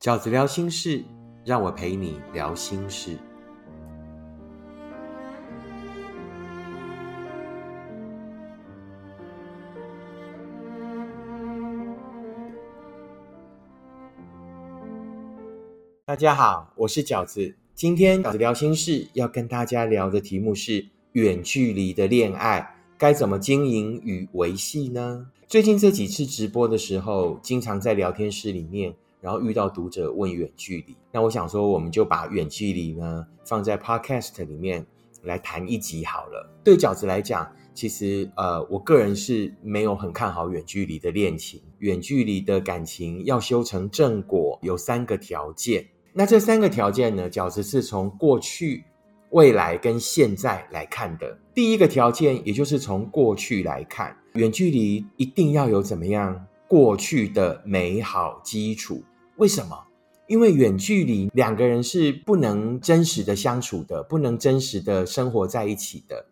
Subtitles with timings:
[0.00, 1.04] 饺子聊心事，
[1.44, 3.18] 让我陪你聊心事。
[16.06, 17.54] 大家好，我是饺子。
[17.74, 25.26] 今天饺子聊心事要跟大家聊的题目是远距离的恋爱该怎么经营与维系呢？
[25.46, 34.84] 最近这几次直播的时候，经常在聊天室里面，然后遇到读者问远距离，那我想说，我们就把远距离呢放在 Podcast 里面
[35.22, 36.50] 来谈一集好了。
[36.64, 41.60] 对饺子来讲，其实呃，我个人是没有很看好远距离的恋情。
[41.78, 45.86] 远距离的感情要修成正果，有三个条件。
[46.12, 47.30] 那这三个条件呢？
[47.30, 48.84] 饺子是从过去、
[49.30, 51.38] 未来跟现在来看的。
[51.54, 59.02] 第一个条件，也就是从过去来看，远距离一定要有怎么样过去的美好基础。
[59.40, 59.74] 为什么？
[60.26, 66.26] 因为远距离两个人是不能真实的相处的，不能真实的生活在一起的。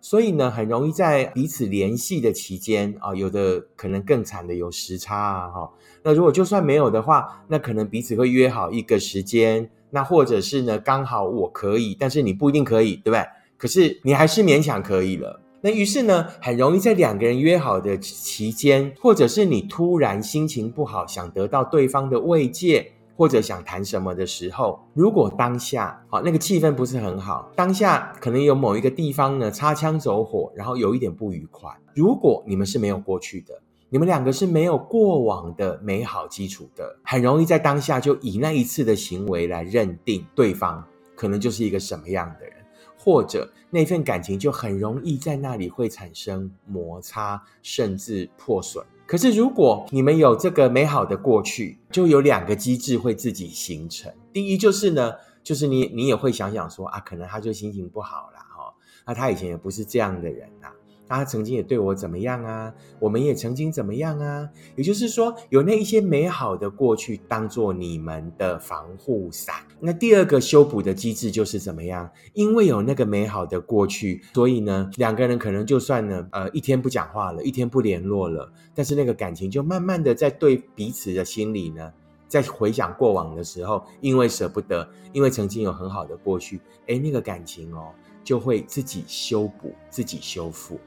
[0.00, 5.70] 所以呢，很容易在彼此联系的期间啊，有的可能更惨的有时差啊，哈。
[6.02, 13.24] 那如果就算没有的话，那可能彼此会约好一个时间，那或者是呢，刚好我可以，但是你不一定可以，对不对？
[13.56, 15.40] 可是你还是勉强可以了。
[15.62, 22.92] 那于是呢，很容易在两个人约好的期间，或者是你突然心情不好，想得到对方的慰藉。
[23.14, 31.70] 或者想谈什么的时候，如果当下好那个气氛不是很好，当下可能有某一个地方呢擦枪走火，然后有一点不愉快。
[31.94, 33.54] 如果你们是没有过去的，
[33.90, 40.82] 你们两个是没有过往的美好基础的，很容易在当下就以那一次的行为来认定对方
[41.14, 42.54] 可能就是一个什么样的人，
[43.04, 48.84] 或者那份感情就很容易在那里会产生摩擦，甚至破损。
[49.04, 54.12] 可是，如果你们有这个美好的过去，就有两个机制会自己形成。
[54.32, 58.72] 第一就是呢，就是你你也会想想说啊，可能他就心情不好啦哈，
[59.04, 60.68] 那他以前也不是这样的人呐。
[61.16, 62.72] 他曾经也对我怎么样啊？
[62.98, 64.48] 我们也曾经怎么样啊？
[64.76, 69.56] 也就是说，有那一些美好的过去当做你们的防护伞。
[69.80, 72.10] 那第二个修补的机制就是怎么样？
[72.32, 81.92] 因为有那个美好的过去，所以呢，两个人可能就算呢，呃，一天不讲话了，一天不联络了，但是那个感情就慢慢的在对彼此的心里呢，
[82.28, 90.78] 在回想过往的时候，因为舍不得，因为曾经有很好的过去，哎，那个感情哦，就会自己修补，自己修复。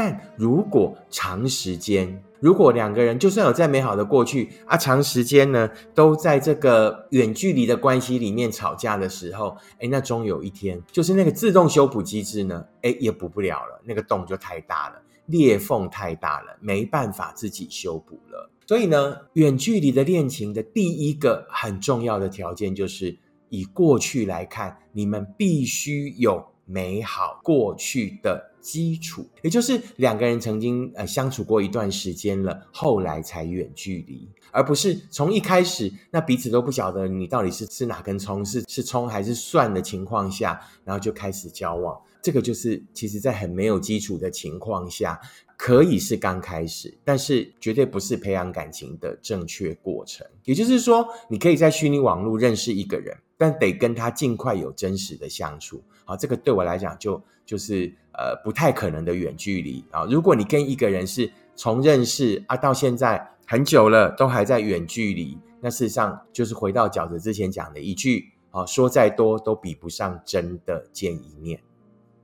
[0.00, 18.50] 但如果长时间，如果两个人就算有再美好的过去啊，长时间呢都在这个远距离的关系里面吵架的时候，哎，那终有一天，就是那个自动修补机制呢，哎，也补不了了，那个洞就太大了，裂缝太大了，没办法自己修补了。
[18.66, 23.18] 所以呢，远距离的恋情的第一个很重要的条件，就是
[23.50, 28.46] 以过去来看，你们必须有美好过去的。
[28.60, 41.98] 基础，也就是两个人曾经呃相处过一段时间了，后来才远距离，而不是从一开始那彼此都不晓得你到底是吃哪根葱，是是葱还是蒜的情况下，然后就开始交往。
[42.22, 45.18] 这个就是其实在很没有基础的情况下，
[45.62, 50.26] 可以是刚开始，但是绝对不是培养感情的正确过程。
[50.44, 55.84] 也就是说，你可以在虚拟网络认识一个人，但得跟他尽快有真实的相处。
[56.06, 60.06] 好，这个对我来讲就就是呃不太可能的远距离啊。
[60.06, 71.60] 如果你跟一个人是从认识啊到现在很久了，都还在远距离，那事实上就是回到饺子之前讲的一句啊，说再多都比不上真的见一面。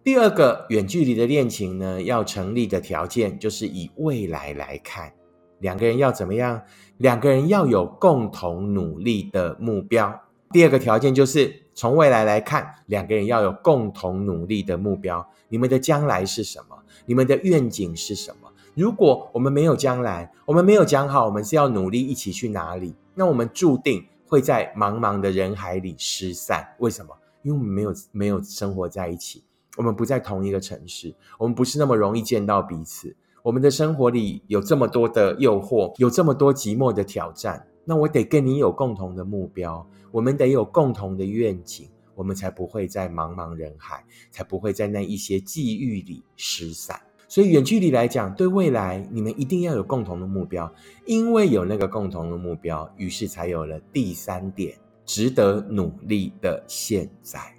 [0.06, 5.12] 第二个远距离的恋情呢，要成立的条件就是以未来来看，
[5.58, 6.62] 两个人要怎么样？
[6.98, 10.16] 两个人要有共同努力的目标。
[10.52, 15.28] 第二个条件就是从未来来看，两个人要有共同努力的目标。
[15.48, 16.78] 你们的将来是什么？
[17.04, 18.48] 你们的愿景是什么？
[18.76, 26.64] 如果我们没有将来，我们没有讲好我们是要努力一起去哪里，那我们注定会在茫茫的人海里失散。
[26.78, 27.12] 为什么？
[27.42, 29.42] 因为我们没有没有生活在一起。
[29.76, 33.14] 我们不在同一个城市，我们不是那么容易见到彼此。
[33.42, 37.64] 我们的生活里有这么多的诱惑，有这么多寂寞的挑战。
[37.84, 47.00] 那我得跟你有共同的目标，我们得有共同的愿景，我们才不会在茫茫人海，才不会在那一些际遇里失散。
[47.28, 50.72] 所以远距离来讲，对未来你们一定要有共同的目标，
[51.06, 57.55] 因为有那个共同的目标，于是才有了第三点值得努力的现在。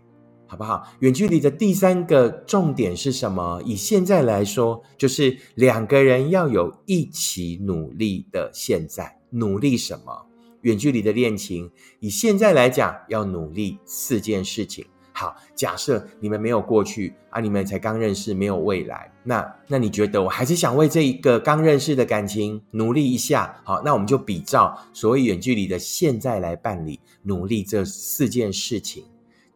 [0.47, 0.87] 好不好？
[0.99, 3.61] 远距离的第三个重点是什么？
[3.65, 9.17] 以现在来说，就是两个人要有一起努力的现在。
[9.29, 10.25] 努力什么？
[10.61, 14.85] 远距离的恋情，以现在来讲，要努力四件事情。
[15.11, 19.11] 好，假设你们没有过去啊，你们才刚认识，没有未来。
[19.23, 23.59] 那那你觉得我还是想为这一个刚认识的感情努力一下？
[23.63, 29.03] 好，那我们就比照所谓远距离的现在来办理，努力这四件事情。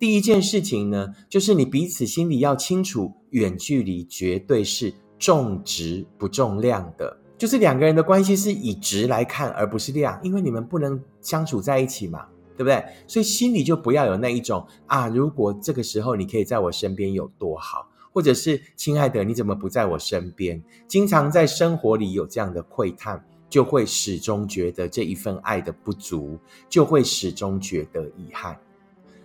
[0.02, 12.26] 第一件事情呢，就是你彼此心里要清楚，远距离绝对是重质不重量的，就是两个人的关系是以值来看，而不是量，因为你们不能相处在一起嘛。
[12.58, 12.84] 对不对？
[13.08, 20.62] 所以心里就不要有那一种啊，如果这个时候你可以在我身边有多好，或者是亲爱的你怎么不在我身边？
[20.88, 26.38] 经常在生活里有这样的窥探，就会始终觉得这一份爱的不足，
[26.70, 28.60] 就会始终觉得遗憾。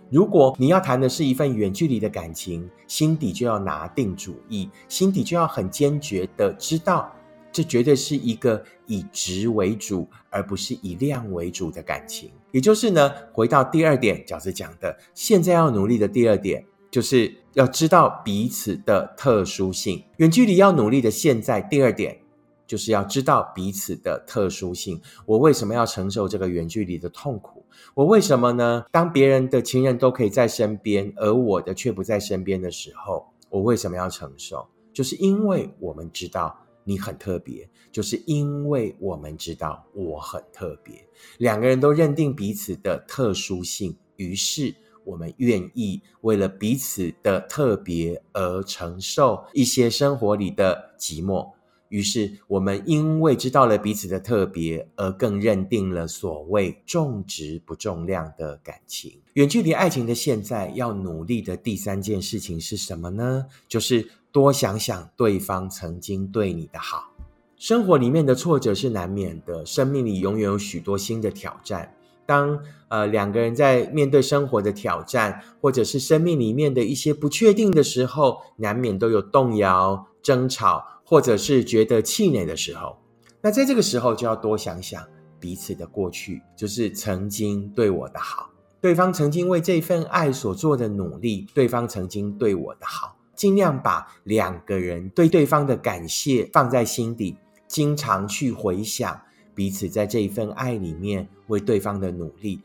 [0.09, 7.13] 如果你要谈的是一份远距离的感情，心底就要拿定主意，心底就要很坚决的知道。
[7.51, 12.29] 这绝对是一个以值为主，而不是以量为主的感情。
[12.51, 20.03] 也就是呢，回到第二点，饺子讲的，现在要努力的第二点，就是要知道彼此的特殊性。
[20.17, 22.19] 远距离要努力的现在，第二点
[22.67, 25.01] 就是要知道彼此的特殊性。
[25.25, 27.56] 我为什么要承受这个远距离的痛苦？
[27.95, 28.85] 我为什么呢？
[28.91, 34.67] 当别人的情人都可以在身边，而我的却不在身边的时候，我为什么要承受？
[34.93, 36.57] 就是因为我们知道。
[36.89, 41.05] 你很特别，就是因为我们知道我很特别，
[41.37, 51.51] 两个人都认定彼此的特殊性，于是我们愿意为了彼此的特别而承受一些生活里的寂寞。
[51.89, 59.19] 于是我们因为知道了彼此的特别，而更认定了所谓重质不重量的感情。
[59.33, 63.45] 远距离爱情的现在要努力的第三件事情是什么呢？
[63.67, 67.11] 就是多想想对方曾经对你的好。
[67.55, 71.93] 生活里面的挫折是难免的，生命里永远有许多新的挑战。
[72.25, 80.96] 当呃两个人在面对生活的挑战，或者是生命里面的一些不确定的时候，难免都有动摇、争吵。
[81.09, 82.97] 或者是觉得气馁的时候，
[83.39, 85.01] 那在这个时候就要多想想
[85.39, 88.49] 彼此的过去，就是曾经对我的好，
[88.81, 97.37] 对方曾经为这份爱所做的努力，对方曾经对我的好，尽量把两个人对对方的感谢放在心底，
[97.69, 99.17] 经常去回想
[99.55, 102.59] 彼此在这一份爱里面为对方的努力，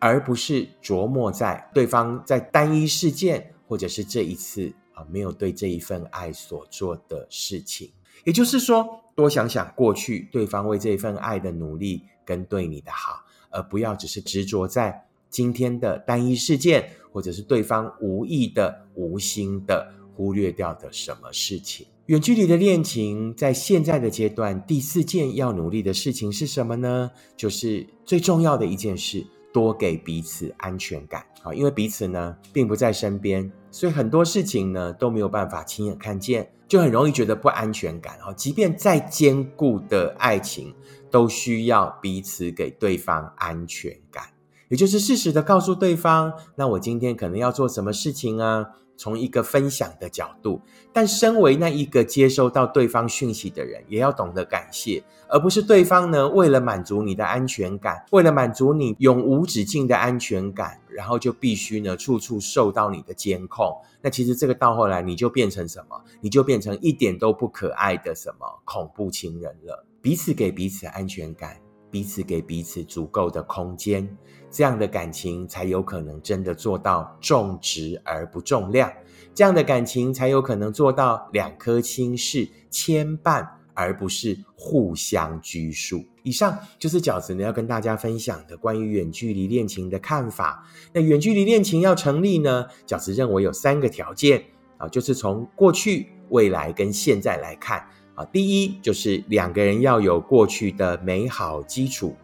[0.00, 4.72] 而不是琢磨在对方在单一事件或者是这一次。
[4.94, 7.90] 啊，没有对这一份爱所做的事情，
[8.24, 21.86] 也就是说，多想想过去对方为这一份爱的努力跟对你的好，而不要只是执着在今天的单一事件，或者是对方无意的、无心的忽略掉的什么事情。
[22.06, 27.10] 远距离的恋情在现在的阶段，第四件要努力的事情是什么呢？
[27.36, 29.26] 就是最重要的一件事。
[29.54, 38.32] 多给彼此安全感啊，因为彼此呢并不在身边，所以很多事情呢都没有办法亲眼看见，就很容易觉得不安全感啊。
[38.32, 40.74] 即便再坚固的爱情，
[41.08, 44.24] 都需要彼此给对方安全感，
[44.70, 48.66] 也就是适时的告诉对方，那我今天可能要做什么事情啊。
[48.96, 50.60] 从一个分享的角度，
[50.92, 63.76] 但身为那一个接收到对方讯息的人，也要懂得感谢，而不是对方呢为了满足你的安全感，为了满足你永无止境的安全感，然后就必须呢处处受到你的监控。
[64.00, 66.00] 那其实这个到后来，你就变成什么？
[66.20, 69.86] 你就变成一点都不可爱的什么恐怖情人了。
[70.00, 71.63] 彼此给彼此安全感。
[71.94, 74.04] 彼此给彼此足够的空间，
[74.50, 78.92] 这样的感情才有可能真的做到重质而不重量。
[79.32, 86.04] 这样的感情才有可能做到两颗心是牵绊，而不是互相拘束。
[86.24, 90.66] 以上就是饺子呢要跟大家分享的关于远距离恋情的看法。
[90.92, 94.42] 那远距离恋情要成立呢，饺子认为有三个条件
[94.78, 97.86] 啊，就是从过去、未来跟现在来看。
[98.14, 102.14] 啊，第一就是两个人要有过去的美好基础；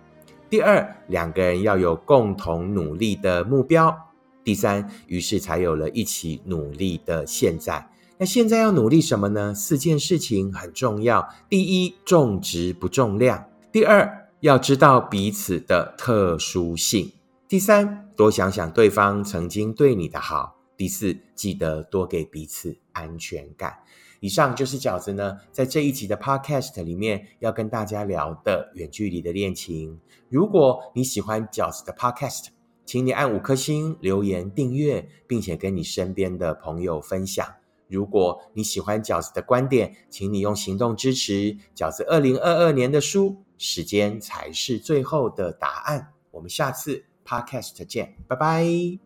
[0.49, 3.91] 第二，两个人要有共同努力的目标；
[4.45, 7.89] 第三，于是才有了一起努力的现在。
[8.19, 9.55] 那现在要努力什么呢？
[9.55, 13.39] 四件事情很重要：第一，重质不重量；
[13.73, 17.13] 第二，要知道彼此的特殊性；
[17.49, 23.79] 第三，多想想对方曾经对你的好；第四，记得多给彼此安全感。
[24.21, 29.99] 以上就是饺子呢，在这一集的 Podcast 里面要跟大家聊的远距离的恋情。
[30.29, 32.49] 如果你喜欢饺子的 Podcast，
[32.85, 37.47] 请你按五颗星、留言、订阅，并且跟你身边的朋友分享。
[37.89, 46.01] 如果你喜欢饺子的观点，请你用行动支持饺子二零二二年的书《时间才是最后的答案》。
[46.31, 48.99] 我们下次 Podcast 见，拜拜。